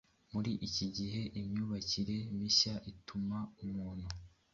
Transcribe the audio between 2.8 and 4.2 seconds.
ituma umuntu